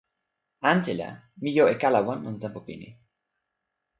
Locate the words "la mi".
1.01-1.51